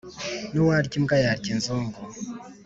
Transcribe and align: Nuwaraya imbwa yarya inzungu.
Nuwaraya 0.53 0.95
imbwa 0.99 1.15
yarya 1.23 1.49
inzungu. 1.53 1.99